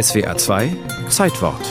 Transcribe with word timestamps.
SWA 0.00 0.32
2 0.32 0.80
Zeitwort. 1.08 1.66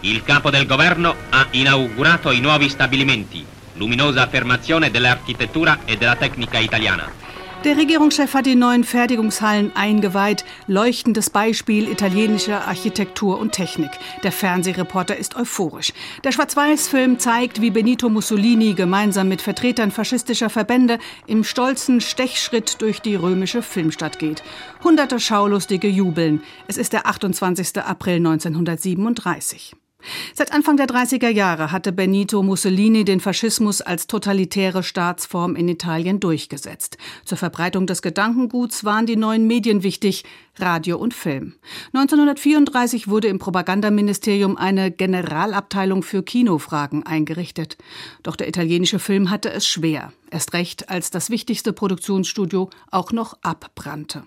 Il 0.00 0.22
capo 0.22 0.48
del 0.48 0.64
governo 0.64 1.14
ha 1.28 1.48
inaugurato 1.50 2.30
i 2.30 2.40
nuovi 2.40 2.70
stabilimenti, 2.70 3.44
luminosa 3.74 4.22
affermazione 4.22 4.90
dell'architettura 4.90 5.80
e 5.84 5.98
della 5.98 6.16
tecnica 6.16 6.56
italiana. 6.56 7.12
Der 7.64 7.76
Regierungschef 7.76 8.32
hat 8.32 8.46
die 8.46 8.54
neuen 8.54 8.84
Fertigungshallen 8.84 9.76
eingeweiht. 9.76 10.46
Leuchtendes 10.66 11.28
Beispiel 11.28 11.90
italienischer 11.90 12.66
Architektur 12.66 13.38
und 13.38 13.52
Technik. 13.52 13.90
Der 14.22 14.32
Fernsehreporter 14.32 15.14
ist 15.14 15.36
euphorisch. 15.36 15.92
Der 16.24 16.32
Schwarz-Weiß-Film 16.32 17.18
zeigt, 17.18 17.60
wie 17.60 17.70
Benito 17.70 18.08
Mussolini 18.08 18.72
gemeinsam 18.72 19.28
mit 19.28 19.42
Vertretern 19.42 19.90
faschistischer 19.90 20.48
Verbände 20.48 20.98
im 21.26 21.44
stolzen 21.44 22.00
Stechschritt 22.00 22.80
durch 22.80 23.00
die 23.00 23.14
römische 23.14 23.60
Filmstadt 23.60 24.18
geht. 24.18 24.42
Hunderte 24.82 25.20
Schaulustige 25.20 25.88
jubeln. 25.88 26.42
Es 26.66 26.78
ist 26.78 26.94
der 26.94 27.06
28. 27.06 27.76
April 27.84 28.16
1937. 28.16 29.76
Seit 30.34 30.52
Anfang 30.52 30.76
der 30.76 30.86
30er 30.86 31.28
Jahre 31.28 31.72
hatte 31.72 31.92
Benito 31.92 32.42
Mussolini 32.42 33.04
den 33.04 33.20
Faschismus 33.20 33.80
als 33.80 34.06
totalitäre 34.06 34.82
Staatsform 34.82 35.56
in 35.56 35.68
Italien 35.68 36.20
durchgesetzt. 36.20 36.98
Zur 37.24 37.38
Verbreitung 37.38 37.86
des 37.86 38.02
Gedankenguts 38.02 38.84
waren 38.84 39.06
die 39.06 39.16
neuen 39.16 39.46
Medien 39.46 39.82
wichtig, 39.82 40.24
Radio 40.56 40.98
und 40.98 41.14
Film. 41.14 41.54
1934 41.92 43.08
wurde 43.08 43.28
im 43.28 43.38
Propagandaministerium 43.38 44.56
eine 44.56 44.90
Generalabteilung 44.90 46.02
für 46.02 46.22
Kinofragen 46.22 47.04
eingerichtet. 47.04 47.78
Doch 48.22 48.36
der 48.36 48.48
italienische 48.48 48.98
Film 48.98 49.30
hatte 49.30 49.50
es 49.50 49.66
schwer, 49.66 50.12
erst 50.30 50.52
recht 50.52 50.88
als 50.88 51.10
das 51.10 51.30
wichtigste 51.30 51.72
Produktionsstudio 51.72 52.70
auch 52.90 53.12
noch 53.12 53.38
abbrannte. 53.42 54.24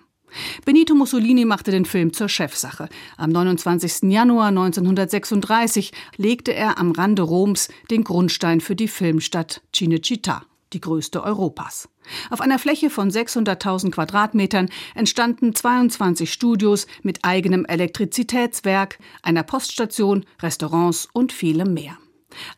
Benito 0.64 0.94
Mussolini 0.94 1.44
machte 1.44 1.70
den 1.70 1.84
Film 1.84 2.12
zur 2.12 2.28
Chefsache. 2.28 2.88
Am 3.16 3.30
29. 3.30 4.10
Januar 4.10 4.48
1936 4.48 5.92
legte 6.16 6.54
er 6.54 6.78
am 6.78 6.92
Rande 6.92 7.22
Roms 7.22 7.68
den 7.90 8.04
Grundstein 8.04 8.60
für 8.60 8.76
die 8.76 8.88
Filmstadt 8.88 9.62
Cinecittà, 9.74 10.42
die 10.72 10.80
größte 10.80 11.22
Europas. 11.22 11.88
Auf 12.30 12.40
einer 12.40 12.58
Fläche 12.58 12.90
von 12.90 13.10
600.000 13.10 13.90
Quadratmetern 13.90 14.68
entstanden 14.94 15.54
22 15.54 16.32
Studios 16.32 16.86
mit 17.02 17.20
eigenem 17.22 17.64
Elektrizitätswerk, 17.64 18.98
einer 19.22 19.42
Poststation, 19.42 20.24
Restaurants 20.42 21.08
und 21.12 21.32
vielem 21.32 21.74
mehr. 21.74 21.96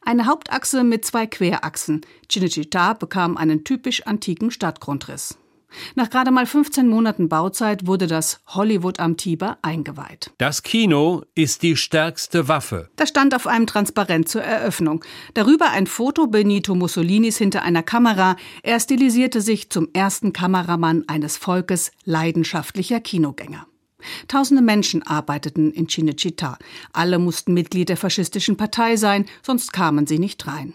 Eine 0.01 0.27
Hauptachse 0.27 0.85
mit 0.85 1.05
zwei 1.05 1.27
Querachsen. 1.27 2.01
Cinecittà 2.31 2.95
bekam 2.95 3.37
einen 3.37 3.65
typisch 3.65 4.03
antiken 4.07 4.51
Stadtgrundriss. 4.51 5.39
Nach 5.95 6.11
gerade 6.11 6.31
mal 6.31 6.47
15 6.47 6.89
Monaten 6.89 7.29
Bauzeit 7.29 7.87
wurde 7.87 8.07
das 8.07 8.41
Hollywood 8.49 9.01
am 9.01 9.17
Tiber 9.17 9.59
eingeweiht. 9.63 10.31
Das 10.39 10.63
Kino 10.63 11.23
ist 11.35 11.63
die 11.63 11.77
stärkste 11.77 12.49
Waffe. 12.49 12.91
Das 12.97 13.09
stand 13.09 13.35
auf 13.35 13.47
einem 13.47 13.67
Transparent 13.67 14.29
zur 14.29 14.43
Eröffnung. 14.43 15.05
Darüber 15.35 15.71
ein 15.71 15.87
Foto 15.87 16.27
Benito 16.27 16.75
Mussolinis 16.75 17.39
hinter 17.39 17.63
einer 17.63 17.83
Kamera. 17.83 18.37
Er 18.63 18.81
stilisierte 18.81 19.41
sich 19.41 19.71
zum 19.71 19.89
ersten 19.93 20.33
Kameramann 20.33 21.05
eines 21.09 21.37
Volkes 21.37 21.93
leidenschaftlicher 22.05 23.01
Kinogänger. 23.01 23.67
Tausende 24.29 24.63
Menschen 24.63 25.03
arbeiteten 25.03 25.73
in 25.73 25.87
Cinecittà. 25.87 26.59
Alle 26.93 27.19
mussten 27.19 27.55
Mitglied 27.55 27.89
der 27.89 27.97
faschistischen 27.97 28.57
Partei 28.57 28.97
sein, 28.97 29.27
sonst 29.43 29.73
kamen 29.73 30.07
sie 30.07 30.19
nicht 30.19 30.47
rein. 30.47 30.75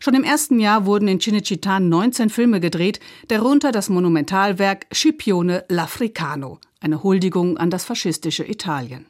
Schon 0.00 0.14
im 0.14 0.24
ersten 0.24 0.60
Jahr 0.60 0.86
wurden 0.86 1.08
in 1.08 1.20
Cinecittà 1.20 1.80
19 1.80 2.30
Filme 2.30 2.60
gedreht, 2.60 3.00
darunter 3.28 3.72
das 3.72 3.88
Monumentalwerk 3.88 4.86
Scipione 4.92 5.64
l'Africano, 5.68 6.58
eine 6.80 7.02
Huldigung 7.02 7.56
an 7.58 7.70
das 7.70 7.84
faschistische 7.84 8.44
Italien. 8.44 9.06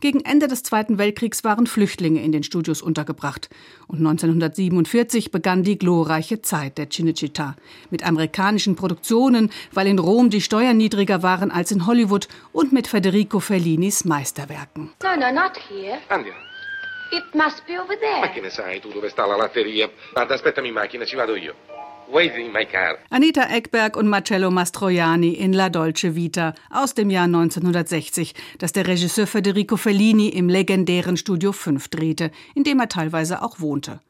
Gegen 0.00 0.20
Ende 0.20 0.46
des 0.46 0.62
Zweiten 0.62 0.98
Weltkriegs 0.98 1.42
waren 1.42 1.66
Flüchtlinge 1.66 2.22
in 2.22 2.32
den 2.32 2.42
Studios 2.42 2.82
untergebracht 2.82 3.48
und 3.88 3.98
1947 3.98 5.30
begann 5.30 5.64
die 5.64 5.78
glorreiche 5.78 6.40
Zeit 6.40 6.78
der 6.78 6.88
Cinecittà 6.88 7.54
mit 7.90 8.06
amerikanischen 8.06 8.76
Produktionen, 8.76 9.50
weil 9.72 9.88
in 9.88 9.98
Rom 9.98 10.30
die 10.30 10.40
Steuern 10.40 10.76
niedriger 10.76 11.22
waren 11.22 11.50
als 11.50 11.72
in 11.72 11.86
Hollywood 11.86 12.28
und 12.52 12.72
mit 12.72 12.86
Federico 12.86 13.40
Fellinis 13.40 14.04
Meisterwerken. 14.04 14.92
No, 15.02 15.16
no, 15.16 15.32
not 15.32 15.58
here. 15.68 15.98
Andiamo. 16.08 16.38
It 17.10 17.24
must 17.34 17.64
be 17.66 17.76
over 17.78 17.96
there. 17.98 18.20
Ma 18.20 18.30
che 18.30 18.40
ne 18.40 18.50
sai 18.50 18.80
tu 18.80 18.90
dove 18.90 19.08
sta 19.08 19.26
la 19.26 19.36
latteria? 19.36 19.90
Guarda, 20.12 20.34
aspettami 20.34 20.68
in 20.68 20.74
macchina, 20.74 21.04
ci 21.04 21.16
vado 21.16 21.36
io. 21.36 21.75
Anita 23.10 23.42
Eckberg 23.42 23.96
und 23.96 24.08
Marcello 24.08 24.50
Mastroianni 24.50 25.30
in 25.30 25.52
La 25.52 25.68
Dolce 25.68 26.14
Vita 26.14 26.54
aus 26.70 26.94
dem 26.94 27.10
Jahr 27.10 27.24
1960, 27.24 28.34
das 28.58 28.72
der 28.72 28.86
Regisseur 28.86 29.26
Federico 29.26 29.76
Fellini 29.76 30.28
im 30.28 30.48
legendären 30.48 31.16
Studio 31.16 31.52
5 31.52 31.88
drehte, 31.88 32.30
in 32.54 32.64
dem 32.64 32.80
er 32.80 32.88
teilweise 32.88 33.42
auch 33.42 33.60
wohnte. 33.60 34.00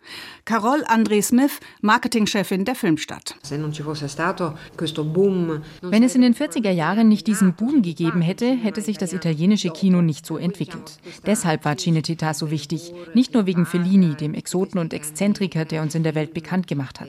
Carol 0.44 0.84
André 0.84 1.22
Smith, 1.22 1.58
Marketingchefin 1.80 2.64
der 2.64 2.74
Filmstadt. 2.74 3.36
Wenn 3.50 6.02
es 6.02 6.14
in 6.14 6.22
den 6.22 6.34
40er 6.34 6.70
Jahren 6.70 7.08
nicht 7.08 7.26
diesen 7.26 7.54
Boom 7.54 7.82
gegeben 7.82 8.20
hätte, 8.20 8.46
hätte 8.46 8.82
sich 8.82 8.98
das 8.98 9.12
italienische 9.12 9.70
Kino 9.70 10.02
nicht 10.02 10.26
so 10.26 10.36
entwickelt. 10.36 10.98
Deshalb 11.24 11.64
war 11.64 11.74
Cinecittà 11.74 12.34
so 12.34 12.50
wichtig, 12.50 12.92
nicht 13.14 13.34
nur 13.34 13.46
wegen 13.46 13.66
Fellini, 13.66 14.14
dem 14.14 14.34
Exoten 14.34 14.78
und 14.78 14.92
Exzentriker, 14.92 15.64
der 15.64 15.82
uns 15.82 15.94
in 15.94 16.02
der 16.02 16.14
Welt 16.14 16.34
bekannt 16.34 16.66
gemacht 16.66 17.00
hat. 17.00 17.08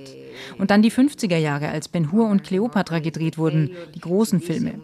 Und 0.58 0.72
dann 0.78 0.84
die 0.84 0.92
50er 0.92 1.38
Jahre, 1.38 1.70
als 1.70 1.88
Ben 1.88 2.12
Hur 2.12 2.28
und 2.28 2.44
Cleopatra 2.44 3.00
gedreht 3.00 3.40
wurden, 3.40 3.72
die 3.96 4.00
großen 4.00 4.40
Filme. 4.40 4.76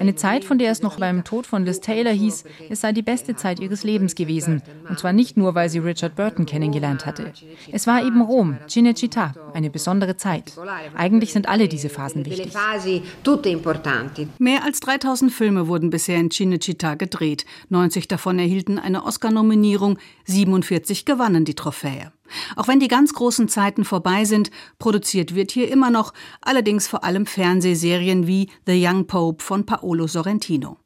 Eine 0.00 0.14
Zeit, 0.14 0.46
von 0.46 0.56
der 0.56 0.70
es 0.70 0.80
noch 0.80 0.98
beim 0.98 1.24
Tod 1.24 1.46
von 1.46 1.66
Liz 1.66 1.80
Taylor 1.80 2.12
hieß, 2.12 2.44
es 2.70 2.80
sei 2.80 2.92
die 2.92 3.02
beste 3.02 3.36
Zeit 3.36 3.60
ihres 3.60 3.84
Lebens 3.84 4.14
gewesen. 4.14 4.62
Und 4.88 4.98
zwar 4.98 5.12
nicht 5.12 5.36
nur, 5.36 5.54
weil 5.54 5.68
sie 5.68 5.80
Richard 5.80 6.16
Burton 6.16 6.46
kennengelernt 6.46 7.04
hatte. 7.04 7.32
Es 7.70 7.86
war 7.86 8.02
eben 8.02 8.22
Rom, 8.22 8.56
Cinecittà, 8.66 9.34
eine 9.52 9.68
besondere 9.68 10.16
Zeit. 10.16 10.54
Eigentlich 10.96 11.34
sind 11.34 11.46
alle 11.50 11.68
diese 11.68 11.90
Phasen 11.90 12.24
wichtig. 12.24 12.54
Mehr 14.38 14.64
als 14.64 14.80
3000 14.80 15.32
Filme 15.32 15.68
wurden 15.68 15.90
bisher 15.90 16.18
in 16.18 16.30
Cinecittà 16.30 16.96
gedreht. 16.96 17.44
90 17.68 18.08
davon 18.08 18.38
erhielten 18.38 18.78
eine 18.78 19.04
Oscar-Nominierung, 19.04 19.98
47 20.24 21.04
gewannen 21.04 21.44
die 21.44 21.54
Trophäe. 21.54 22.10
Auch 22.56 22.68
wenn 22.68 22.80
die 22.80 22.88
ganz 22.88 23.12
großen 23.12 23.48
Zeiten 23.48 23.84
vorbei 23.84 24.24
sind, 24.24 24.50
produziert 24.78 25.34
wird 25.34 25.50
hier 25.50 25.70
immer 25.70 25.90
noch, 25.90 26.12
allerdings 26.40 26.88
vor 26.88 27.04
allem 27.04 27.26
Fernsehserien 27.26 28.26
wie 28.26 28.48
The 28.66 28.86
Young 28.86 29.06
Pope 29.06 29.42
von 29.42 29.66
Paolo 29.66 30.06
Sorrentino. 30.06 30.78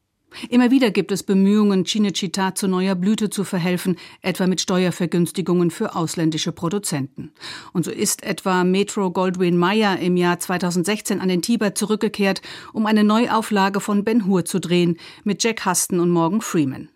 Immer 0.49 0.71
wieder 0.71 0.91
gibt 0.91 1.11
es 1.11 1.23
Bemühungen, 1.23 1.85
Cinecittà 1.85 2.53
zu 2.53 2.67
neuer 2.67 2.95
Blüte 2.95 3.29
zu 3.29 3.43
verhelfen, 3.43 3.95
etwa 4.21 4.45
mit 4.45 4.61
Steuervergünstigungen 4.61 5.71
für 5.71 5.95
ausländische 5.95 6.51
Produzenten. 6.51 7.31
Und 7.73 7.85
so 7.85 7.91
ist 7.91 8.23
etwa 8.23 8.63
Metro 8.63 9.09
Goldwyn 9.09 9.57
Mayer 9.57 9.97
im 9.99 10.17
Jahr 10.17 10.39
2016 10.39 11.21
an 11.21 11.29
den 11.29 11.41
Tiber 11.41 11.73
zurückgekehrt, 11.73 12.41
um 12.73 12.85
eine 12.85 13.03
Neuauflage 13.03 13.79
von 13.79 14.03
Ben 14.03 14.27
Hur 14.27 14.45
zu 14.45 14.59
drehen, 14.59 14.97
mit 15.23 15.43
Jack 15.43 15.65
Huston 15.65 15.99
und 15.99 16.11
Morgan 16.11 16.41
Freeman. 16.41 16.89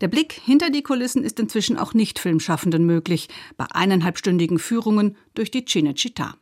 Der 0.00 0.08
Blick 0.08 0.32
hinter 0.32 0.70
die 0.70 0.82
Kulissen 0.82 1.24
ist 1.24 1.38
inzwischen 1.40 1.78
auch 1.78 1.94
Nicht-Filmschaffenden 1.94 2.84
möglich, 2.84 3.28
bei 3.56 3.66
eineinhalbstündigen 3.70 4.58
Führungen 4.58 5.16
durch 5.34 5.50
die 5.50 5.62
Cinecittà. 5.62 6.34